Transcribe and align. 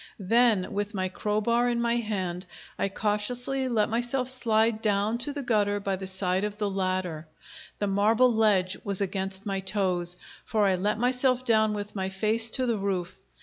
Then, 0.17 0.73
with 0.73 0.95
my 0.95 1.09
crowbar 1.09 1.69
in 1.69 1.79
my 1.79 1.97
hand, 1.97 2.47
I 2.79 2.89
cautiously 2.89 3.67
let 3.67 3.87
myself 3.87 4.29
slide 4.29 4.81
down 4.81 5.19
to 5.19 5.31
the 5.31 5.43
gutter 5.43 5.79
by 5.79 5.95
the 5.95 6.07
side 6.07 6.43
of 6.43 6.57
the 6.57 6.71
ladder; 6.71 7.27
the 7.77 7.85
marble 7.85 8.33
ledge 8.33 8.77
was 8.83 8.99
against 8.99 9.45
my 9.45 9.59
toes, 9.59 10.15
for 10.43 10.65
I 10.65 10.73
let 10.73 10.97
myself 10.97 11.45
down 11.45 11.75
with 11.75 11.95
my 11.95 12.09
face 12.09 12.49
to 12.49 12.65
the 12.65 12.79
roof. 12.79 13.19